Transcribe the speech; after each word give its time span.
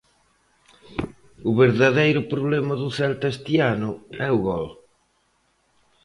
O 1.49 1.51
verdadeiro 1.63 2.21
problema 2.33 2.73
do 2.81 2.89
Celta 2.97 3.27
este 3.33 3.55
ano 3.73 3.91
é 4.27 4.29
o 4.35 4.39
gol. 4.47 4.67